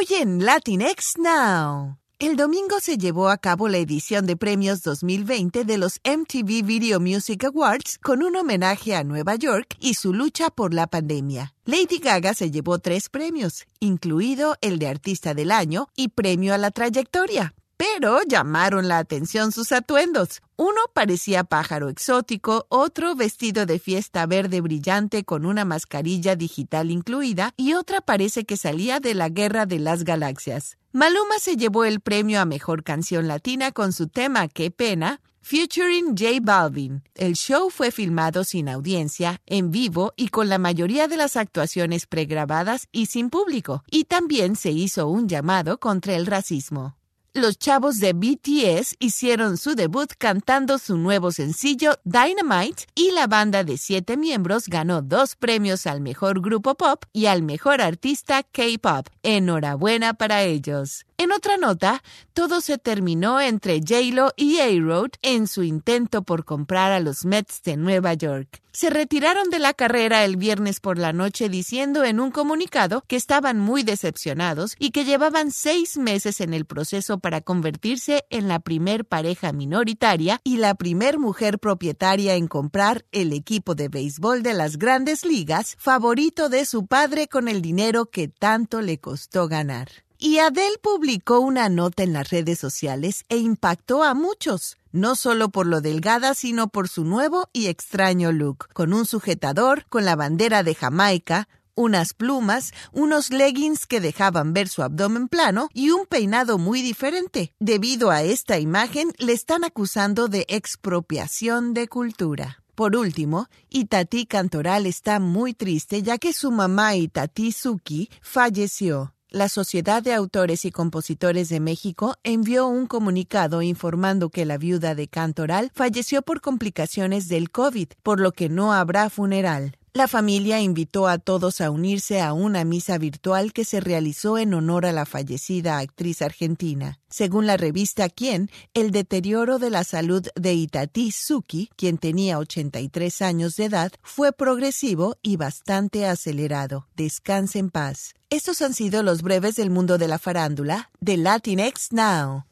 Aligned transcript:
Hoy 0.00 0.16
en 0.16 0.46
Latinx 0.46 1.18
Now. 1.18 1.98
El 2.18 2.36
domingo 2.36 2.80
se 2.80 2.96
llevó 2.96 3.28
a 3.28 3.36
cabo 3.36 3.68
la 3.68 3.76
edición 3.76 4.24
de 4.24 4.34
premios 4.34 4.82
2020 4.82 5.66
de 5.66 5.76
los 5.76 6.00
MTV 6.04 6.64
Video 6.64 7.00
Music 7.00 7.44
Awards 7.44 7.98
con 7.98 8.22
un 8.22 8.34
homenaje 8.34 8.94
a 8.94 9.04
Nueva 9.04 9.34
York 9.34 9.76
y 9.78 9.94
su 9.94 10.14
lucha 10.14 10.48
por 10.48 10.72
la 10.72 10.86
pandemia. 10.86 11.54
Lady 11.66 11.98
Gaga 11.98 12.32
se 12.32 12.50
llevó 12.50 12.78
tres 12.78 13.10
premios, 13.10 13.66
incluido 13.78 14.56
el 14.62 14.78
de 14.78 14.88
Artista 14.88 15.34
del 15.34 15.50
Año 15.50 15.88
y 15.94 16.08
Premio 16.08 16.54
a 16.54 16.58
la 16.58 16.70
Trayectoria. 16.70 17.52
Pero 17.80 18.20
llamaron 18.28 18.88
la 18.88 18.98
atención 18.98 19.52
sus 19.52 19.72
atuendos. 19.72 20.42
Uno 20.56 20.82
parecía 20.92 21.44
pájaro 21.44 21.88
exótico, 21.88 22.66
otro 22.68 23.14
vestido 23.14 23.64
de 23.64 23.78
fiesta 23.78 24.26
verde 24.26 24.60
brillante 24.60 25.24
con 25.24 25.46
una 25.46 25.64
mascarilla 25.64 26.36
digital 26.36 26.90
incluida 26.90 27.54
y 27.56 27.72
otra 27.72 28.02
parece 28.02 28.44
que 28.44 28.58
salía 28.58 29.00
de 29.00 29.14
la 29.14 29.30
Guerra 29.30 29.64
de 29.64 29.78
las 29.78 30.04
Galaxias. 30.04 30.76
Maluma 30.92 31.38
se 31.40 31.56
llevó 31.56 31.86
el 31.86 32.00
premio 32.00 32.42
a 32.42 32.44
Mejor 32.44 32.84
Canción 32.84 33.26
Latina 33.26 33.72
con 33.72 33.94
su 33.94 34.08
tema 34.08 34.48
Qué 34.48 34.70
pena, 34.70 35.22
featuring 35.40 36.08
J 36.08 36.32
Balvin. 36.42 37.02
El 37.14 37.32
show 37.32 37.70
fue 37.70 37.90
filmado 37.90 38.44
sin 38.44 38.68
audiencia, 38.68 39.40
en 39.46 39.70
vivo 39.70 40.12
y 40.18 40.28
con 40.28 40.50
la 40.50 40.58
mayoría 40.58 41.08
de 41.08 41.16
las 41.16 41.38
actuaciones 41.38 42.04
pregrabadas 42.04 42.88
y 42.92 43.06
sin 43.06 43.30
público, 43.30 43.84
y 43.90 44.04
también 44.04 44.56
se 44.56 44.70
hizo 44.70 45.08
un 45.08 45.30
llamado 45.30 45.80
contra 45.80 46.14
el 46.14 46.26
racismo. 46.26 46.99
Los 47.32 47.58
chavos 47.58 48.00
de 48.00 48.12
BTS 48.12 48.96
hicieron 48.98 49.56
su 49.56 49.76
debut 49.76 50.10
cantando 50.18 50.78
su 50.78 50.98
nuevo 50.98 51.30
sencillo 51.30 51.92
Dynamite 52.02 52.86
y 52.96 53.12
la 53.12 53.28
banda 53.28 53.62
de 53.62 53.78
siete 53.78 54.16
miembros 54.16 54.66
ganó 54.66 55.00
dos 55.00 55.36
premios 55.36 55.86
al 55.86 56.00
mejor 56.00 56.40
grupo 56.40 56.74
pop 56.74 57.04
y 57.12 57.26
al 57.26 57.44
mejor 57.44 57.82
artista 57.82 58.42
K-pop. 58.42 59.06
Enhorabuena 59.22 60.14
para 60.14 60.42
ellos. 60.42 61.06
En 61.20 61.32
otra 61.32 61.58
nota, 61.58 62.02
todo 62.32 62.62
se 62.62 62.78
terminó 62.78 63.42
entre 63.42 63.80
J-Lo 63.80 64.32
y 64.36 64.60
A-Road 64.60 65.10
en 65.20 65.48
su 65.48 65.62
intento 65.62 66.22
por 66.22 66.46
comprar 66.46 66.92
a 66.92 67.00
los 67.00 67.26
Mets 67.26 67.62
de 67.62 67.76
Nueva 67.76 68.14
York. 68.14 68.62
Se 68.72 68.88
retiraron 68.88 69.50
de 69.50 69.58
la 69.58 69.74
carrera 69.74 70.24
el 70.24 70.38
viernes 70.38 70.80
por 70.80 70.96
la 70.96 71.12
noche 71.12 71.50
diciendo 71.50 72.04
en 72.04 72.20
un 72.20 72.30
comunicado 72.30 73.04
que 73.06 73.16
estaban 73.16 73.58
muy 73.58 73.82
decepcionados 73.82 74.76
y 74.78 74.92
que 74.92 75.04
llevaban 75.04 75.50
seis 75.50 75.98
meses 75.98 76.40
en 76.40 76.54
el 76.54 76.64
proceso 76.64 77.18
para 77.18 77.42
convertirse 77.42 78.24
en 78.30 78.48
la 78.48 78.58
primer 78.58 79.04
pareja 79.04 79.52
minoritaria 79.52 80.40
y 80.42 80.56
la 80.56 80.74
primer 80.74 81.18
mujer 81.18 81.58
propietaria 81.58 82.36
en 82.36 82.48
comprar 82.48 83.04
el 83.12 83.34
equipo 83.34 83.74
de 83.74 83.88
béisbol 83.88 84.42
de 84.42 84.54
las 84.54 84.78
grandes 84.78 85.26
ligas 85.26 85.76
favorito 85.78 86.48
de 86.48 86.64
su 86.64 86.86
padre 86.86 87.28
con 87.28 87.46
el 87.46 87.60
dinero 87.60 88.06
que 88.06 88.28
tanto 88.28 88.80
le 88.80 88.96
costó 89.00 89.48
ganar. 89.48 89.90
Y 90.22 90.36
Adele 90.36 90.76
publicó 90.82 91.40
una 91.40 91.70
nota 91.70 92.02
en 92.02 92.12
las 92.12 92.28
redes 92.28 92.58
sociales 92.58 93.24
e 93.30 93.38
impactó 93.38 94.02
a 94.02 94.12
muchos, 94.12 94.76
no 94.92 95.16
solo 95.16 95.48
por 95.48 95.66
lo 95.66 95.80
delgada, 95.80 96.34
sino 96.34 96.68
por 96.68 96.90
su 96.90 97.06
nuevo 97.06 97.48
y 97.54 97.68
extraño 97.68 98.30
look, 98.30 98.68
con 98.74 98.92
un 98.92 99.06
sujetador, 99.06 99.86
con 99.88 100.04
la 100.04 100.16
bandera 100.16 100.62
de 100.62 100.74
Jamaica, 100.74 101.48
unas 101.74 102.12
plumas, 102.12 102.72
unos 102.92 103.30
leggings 103.30 103.86
que 103.86 104.02
dejaban 104.02 104.52
ver 104.52 104.68
su 104.68 104.82
abdomen 104.82 105.26
plano 105.26 105.70
y 105.72 105.88
un 105.88 106.04
peinado 106.04 106.58
muy 106.58 106.82
diferente. 106.82 107.54
Debido 107.58 108.10
a 108.10 108.22
esta 108.22 108.58
imagen, 108.58 109.14
le 109.16 109.32
están 109.32 109.64
acusando 109.64 110.28
de 110.28 110.44
expropiación 110.50 111.72
de 111.72 111.88
cultura. 111.88 112.62
Por 112.74 112.94
último, 112.94 113.48
Itati 113.70 114.26
Cantoral 114.26 114.84
está 114.84 115.18
muy 115.18 115.54
triste 115.54 116.02
ya 116.02 116.18
que 116.18 116.34
su 116.34 116.50
mamá 116.50 116.94
Itati 116.94 117.52
Suki 117.52 118.10
falleció. 118.20 119.14
La 119.32 119.48
Sociedad 119.48 120.02
de 120.02 120.12
Autores 120.12 120.64
y 120.64 120.72
Compositores 120.72 121.48
de 121.48 121.60
México 121.60 122.16
envió 122.24 122.66
un 122.66 122.86
comunicado 122.86 123.62
informando 123.62 124.28
que 124.28 124.44
la 124.44 124.58
viuda 124.58 124.96
de 124.96 125.06
Cantoral 125.06 125.70
falleció 125.72 126.22
por 126.22 126.40
complicaciones 126.40 127.28
del 127.28 127.52
COVID, 127.52 127.90
por 128.02 128.18
lo 128.18 128.32
que 128.32 128.48
no 128.48 128.72
habrá 128.72 129.08
funeral. 129.08 129.76
La 129.92 130.06
familia 130.06 130.60
invitó 130.60 131.08
a 131.08 131.18
todos 131.18 131.60
a 131.60 131.72
unirse 131.72 132.20
a 132.20 132.32
una 132.32 132.64
misa 132.64 132.96
virtual 132.96 133.52
que 133.52 133.64
se 133.64 133.80
realizó 133.80 134.38
en 134.38 134.54
honor 134.54 134.86
a 134.86 134.92
la 134.92 135.04
fallecida 135.04 135.78
actriz 135.78 136.22
argentina. 136.22 137.00
Según 137.08 137.48
la 137.48 137.56
revista 137.56 138.08
Quién, 138.08 138.50
el 138.72 138.92
deterioro 138.92 139.58
de 139.58 139.70
la 139.70 139.82
salud 139.82 140.28
de 140.36 140.54
Itati 140.54 141.10
Suki, 141.10 141.70
quien 141.74 141.98
tenía 141.98 142.38
83 142.38 143.20
años 143.20 143.56
de 143.56 143.64
edad, 143.64 143.90
fue 144.00 144.30
progresivo 144.32 145.16
y 145.22 145.36
bastante 145.36 146.06
acelerado. 146.06 146.86
Descanse 146.94 147.58
en 147.58 147.70
paz. 147.70 148.14
Estos 148.30 148.62
han 148.62 148.74
sido 148.74 149.02
los 149.02 149.22
breves 149.22 149.56
del 149.56 149.70
mundo 149.70 149.98
de 149.98 150.06
la 150.06 150.20
farándula 150.20 150.88
de 151.00 151.16
Latinx 151.16 151.90
Now. 151.90 152.44